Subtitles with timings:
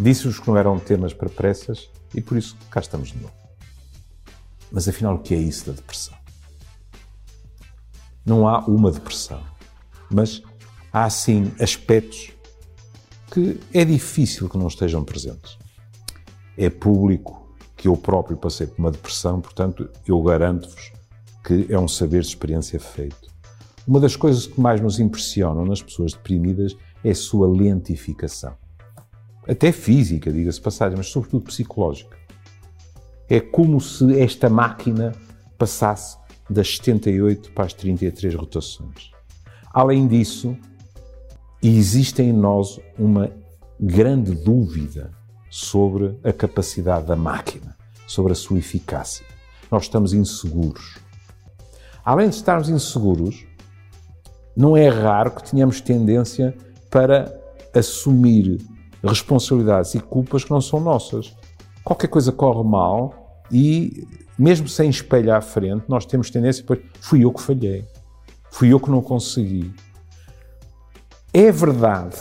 [0.00, 3.34] Disse-vos que não eram temas para pressas e por isso cá estamos de novo.
[4.72, 6.16] Mas afinal, o que é isso da depressão?
[8.24, 9.42] Não há uma depressão,
[10.10, 10.40] mas
[10.90, 12.32] há sim aspectos
[13.30, 15.58] que é difícil que não estejam presentes.
[16.56, 20.92] É público que eu próprio passei por uma depressão, portanto, eu garanto-vos
[21.44, 23.30] que é um saber de experiência feito.
[23.86, 28.56] Uma das coisas que mais nos impressionam nas pessoas deprimidas é a sua lentificação.
[29.48, 32.16] Até física, diga-se passagem, mas sobretudo psicológica.
[33.28, 35.12] É como se esta máquina
[35.56, 39.10] passasse das 78 para as 33 rotações.
[39.72, 40.56] Além disso,
[41.62, 43.30] existe em nós uma
[43.78, 45.12] grande dúvida
[45.48, 47.76] sobre a capacidade da máquina,
[48.06, 49.24] sobre a sua eficácia.
[49.70, 50.98] Nós estamos inseguros.
[52.04, 53.46] Além de estarmos inseguros,
[54.56, 56.56] não é raro que tenhamos tendência
[56.90, 57.32] para
[57.72, 58.58] assumir
[59.02, 61.34] responsabilidades e culpas que não são nossas.
[61.84, 64.06] Qualquer coisa corre mal e,
[64.38, 67.84] mesmo sem espelhar à frente, nós temos tendência para fui eu que falhei,
[68.50, 69.72] fui eu que não consegui.
[71.32, 72.16] É verdade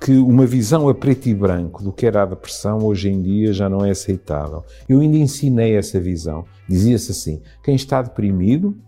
[0.00, 3.52] que uma visão a preto e branco do que era a depressão hoje em dia
[3.52, 4.64] já não é aceitável.
[4.88, 6.44] Eu ainda ensinei essa visão.
[6.68, 8.78] Dizia-se assim: quem está deprimido,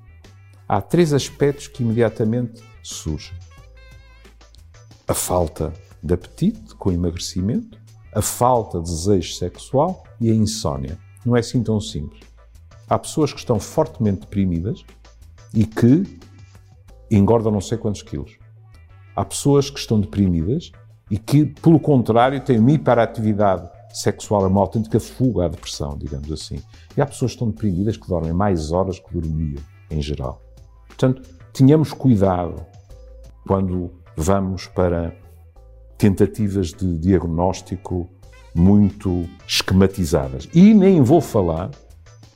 [0.68, 3.34] há três aspectos que imediatamente surgem:
[5.08, 5.72] a falta
[6.02, 7.78] de apetite com emagrecimento,
[8.14, 10.98] a falta de desejo sexual e a insónia.
[11.24, 12.22] Não é assim tão simples.
[12.88, 14.84] Há pessoas que estão fortemente deprimidas
[15.54, 16.18] e que
[17.10, 18.36] engordam não sei quantos quilos.
[19.14, 20.72] Há pessoas que estão deprimidas
[21.10, 26.30] e que, pelo contrário, têm uma hiperatividade sexual, é uma autêntica fuga à depressão, digamos
[26.30, 26.62] assim.
[26.96, 30.40] E há pessoas que estão deprimidas que dormem mais horas que dormiam, em geral.
[30.86, 32.64] Portanto, tenhamos cuidado
[33.46, 35.14] quando vamos para
[36.00, 38.08] tentativas de diagnóstico
[38.54, 40.48] muito esquematizadas.
[40.54, 41.70] E nem vou falar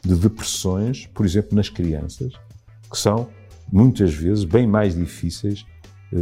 [0.05, 2.35] de depressões, por exemplo, nas crianças,
[2.91, 3.27] que são
[3.73, 5.65] muitas vezes bem mais difíceis
[6.13, 6.17] eh,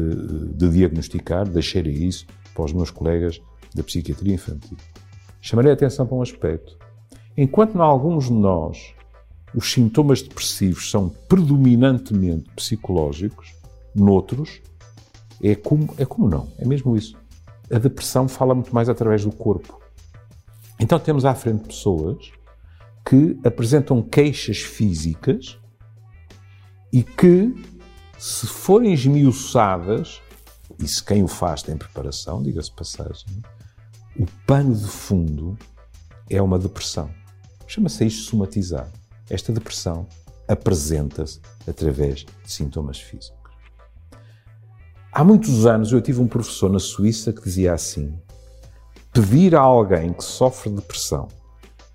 [0.54, 3.42] de diagnosticar, deixarei isso para os meus colegas
[3.75, 4.76] da psiquiatria infantil.
[5.41, 6.78] Chamarei a atenção para um aspecto.
[7.36, 8.94] Enquanto em alguns de nós
[9.52, 13.52] os sintomas depressivos são predominantemente psicológicos,
[13.92, 14.62] noutros
[15.42, 17.20] é como, é como não, é mesmo isso
[17.72, 19.80] a depressão fala muito mais através do corpo.
[20.78, 22.30] Então temos à frente pessoas
[23.04, 25.58] que apresentam queixas físicas
[26.92, 27.54] e que,
[28.18, 30.20] se forem esmiuçadas,
[30.78, 33.26] e se quem o faz tem preparação, diga-se passagem,
[34.18, 35.56] o pano de fundo
[36.28, 37.10] é uma depressão.
[37.66, 38.90] Chama-se isto somatizar.
[39.30, 40.06] Esta depressão
[40.46, 43.41] apresenta-se através de sintomas físicos.
[45.14, 48.18] Há muitos anos eu tive um professor na Suíça que dizia assim:
[49.12, 51.28] pedir a alguém que sofre depressão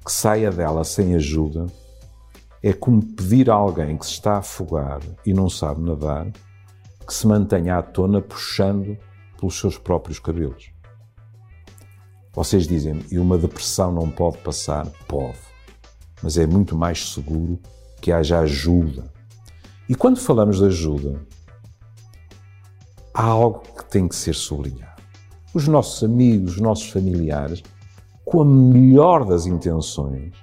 [0.05, 1.65] que saia dela sem ajuda
[2.61, 6.31] é como pedir a alguém que se está a afogar e não sabe nadar
[7.07, 8.95] que se mantenha à tona puxando
[9.39, 10.69] pelos seus próprios cabelos.
[12.33, 14.85] Vocês dizem, e uma depressão não pode passar?
[15.07, 15.39] Pode.
[16.21, 17.59] Mas é muito mais seguro
[17.99, 19.11] que haja ajuda.
[19.89, 21.19] E quando falamos de ajuda,
[23.17, 25.01] há algo que tem que ser sublinhado.
[25.51, 27.63] Os nossos amigos, os nossos familiares,
[28.23, 30.33] com a melhor das intenções,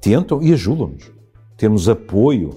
[0.00, 1.12] tentam e ajudam-nos.
[1.56, 2.50] Temos apoio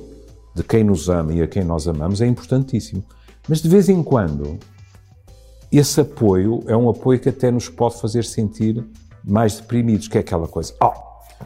[0.55, 3.03] de quem nos ama e a quem nós amamos é importantíssimo.
[3.47, 4.57] Mas de vez em quando,
[5.71, 8.83] esse apoio é um apoio que até nos pode fazer sentir
[9.23, 10.93] mais deprimidos, que é aquela coisa, oh,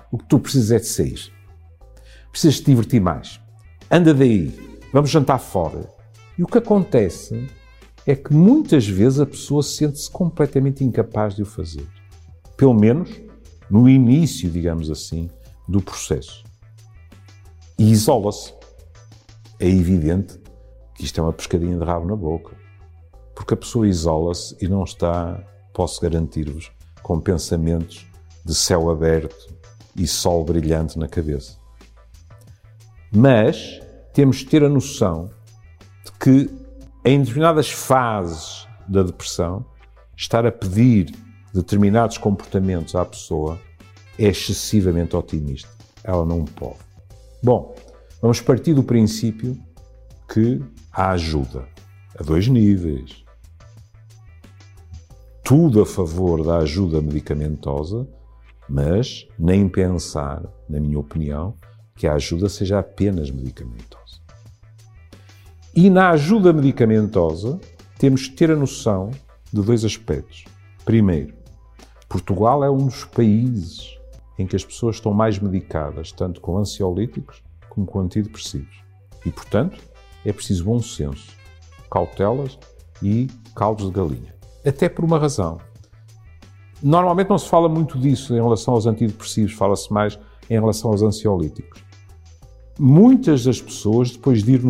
[0.10, 1.34] o que tu precisas é de sair.
[2.32, 3.42] Precisas te divertir mais.
[3.92, 4.58] Anda daí,
[4.94, 5.90] vamos jantar fora.
[6.38, 7.50] E o que acontece
[8.10, 11.88] é que muitas vezes a pessoa sente-se completamente incapaz de o fazer.
[12.58, 13.22] Pelo menos
[13.70, 15.30] no início, digamos assim,
[15.68, 16.44] do processo.
[17.78, 18.52] E isola-se.
[19.60, 20.40] É evidente
[20.96, 22.58] que isto é uma pescadinha de rabo na boca.
[23.36, 26.72] Porque a pessoa isola-se e não está, posso garantir-vos,
[27.04, 28.08] com pensamentos
[28.44, 29.54] de céu aberto
[29.96, 31.58] e sol brilhante na cabeça.
[33.12, 33.80] Mas
[34.14, 35.30] temos de ter a noção
[36.04, 36.69] de que
[37.04, 39.66] em determinadas fases da depressão,
[40.16, 41.14] estar a pedir
[41.54, 43.60] determinados comportamentos à pessoa
[44.18, 45.70] é excessivamente otimista.
[46.04, 46.80] Ela não pode.
[47.42, 47.74] Bom,
[48.22, 49.58] vamos partir do princípio
[50.32, 50.62] que
[50.92, 51.68] há ajuda
[52.20, 53.24] a dois níveis.
[55.44, 58.08] Tudo a favor da ajuda medicamentosa,
[58.68, 61.56] mas nem pensar, na minha opinião,
[61.96, 63.99] que a ajuda seja apenas medicamentosa.
[65.76, 67.60] E na ajuda medicamentosa,
[67.98, 69.12] temos que ter a noção
[69.54, 70.46] de dois aspectos.
[70.84, 71.34] Primeiro,
[72.08, 73.98] Portugal é um dos países
[74.38, 78.84] em que as pessoas estão mais medicadas, tanto com ansiolíticos como com antidepressivos.
[79.26, 79.80] E, portanto,
[80.26, 81.32] é preciso bom senso,
[81.92, 82.58] cautelas
[83.04, 84.34] e caldos de galinha.
[84.66, 85.60] Até por uma razão.
[86.82, 90.18] Normalmente não se fala muito disso em relação aos antidepressivos, fala-se mais
[90.50, 91.84] em relação aos ansiolíticos.
[92.80, 94.64] Muitas das pessoas, depois de ir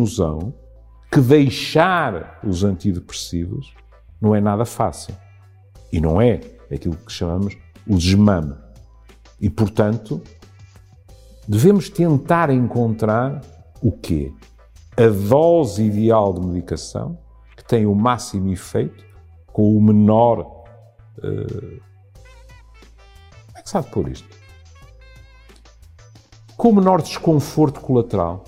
[1.10, 3.74] que deixar os antidepressivos
[4.20, 5.14] não é nada fácil.
[5.92, 6.40] E não é
[6.72, 8.54] aquilo que chamamos o desmame.
[9.40, 10.22] E, portanto,
[11.48, 13.40] devemos tentar encontrar
[13.82, 14.32] o quê?
[14.96, 17.18] A dose ideal de medicação
[17.56, 19.04] que tem o máximo efeito
[19.46, 20.64] com o menor.
[21.18, 21.80] Uh...
[23.46, 24.28] Como é que sabe pôr isto?
[26.56, 28.44] Com o menor desconforto colateral.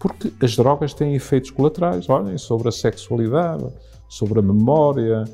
[0.00, 3.66] Porque as drogas têm efeitos colaterais, olhem, sobre a sexualidade,
[4.08, 5.24] sobre a memória.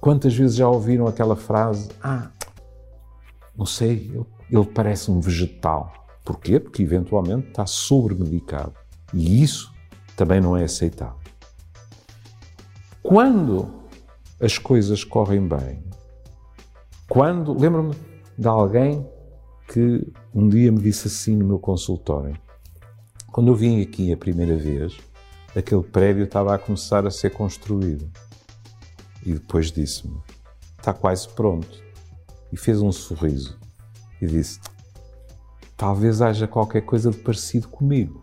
[0.00, 2.30] Quantas vezes já ouviram aquela frase: Ah,
[3.56, 4.12] não sei,
[4.50, 5.90] ele, parece um vegetal.
[6.22, 6.60] Porquê?
[6.60, 8.74] Porque eventualmente está sobremedicado.
[9.14, 9.72] E isso
[10.14, 11.18] também não é aceitável.
[13.02, 13.68] Quando
[14.40, 15.82] as coisas correm bem,
[17.08, 17.58] quando.
[17.58, 17.94] Lembro-me
[18.36, 19.08] de alguém
[19.68, 22.36] que um dia me disse assim no meu consultório:
[23.34, 24.96] quando eu vim aqui a primeira vez,
[25.56, 28.08] aquele prédio estava a começar a ser construído.
[29.26, 30.16] E depois disse-me:
[30.78, 31.82] Está quase pronto.
[32.52, 33.58] E fez um sorriso
[34.22, 34.60] e disse:
[35.76, 38.22] Talvez haja qualquer coisa de parecido comigo.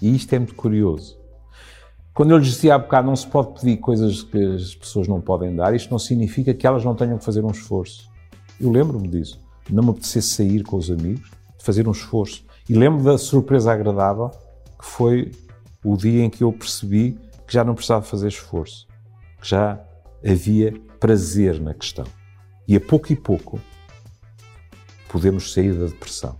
[0.00, 1.16] E isto é muito curioso.
[2.12, 5.20] Quando eu lhes dizia há bocado não se pode pedir coisas que as pessoas não
[5.20, 8.10] podem dar, isto não significa que elas não tenham que fazer um esforço.
[8.60, 9.40] Eu lembro-me disso.
[9.70, 12.44] Não me apetecesse sair com os amigos, fazer um esforço.
[12.68, 14.30] E lembro da surpresa agradável
[14.78, 15.32] que foi
[15.84, 18.86] o dia em que eu percebi que já não precisava fazer esforço,
[19.40, 19.80] que já
[20.24, 22.06] havia prazer na questão.
[22.66, 23.60] E a pouco e pouco
[25.08, 26.36] podemos sair da depressão.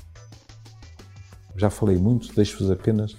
[1.57, 3.17] Já falei muito, deixo-vos apenas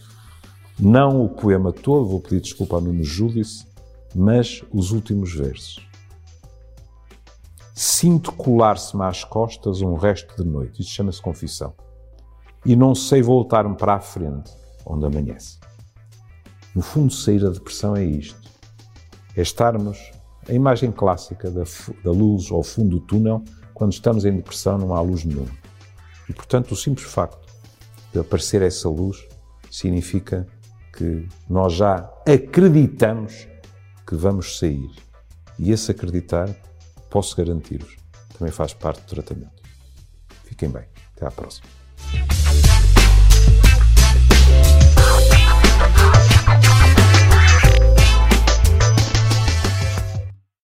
[0.80, 3.68] não o poema todo, vou pedir desculpa ao Nuno Júdice,
[4.16, 5.88] mas os últimos versos.
[7.76, 10.82] Sinto colar-se-me às costas um resto de noite.
[10.82, 11.74] Isto chama-se confissão
[12.65, 14.51] e não sei voltar-me para a frente,
[14.86, 15.60] onde amanhece.
[16.75, 18.50] No fundo, sair da depressão é isto:
[19.36, 19.98] é estarmos.
[20.48, 21.63] A imagem clássica da,
[22.04, 23.42] da luz ao fundo do túnel,
[23.74, 25.51] quando estamos em depressão, não há luz nenhuma.
[26.27, 27.48] E, portanto, o simples facto
[28.12, 29.25] de aparecer essa luz
[29.71, 30.45] significa
[30.95, 33.48] que nós já acreditamos
[34.06, 34.92] que vamos sair.
[35.57, 36.50] E esse acreditar,
[37.10, 37.95] posso garantir-vos,
[38.38, 39.63] também faz parte do tratamento.
[40.44, 40.86] Fiquem bem.
[41.15, 41.83] Até à próxima.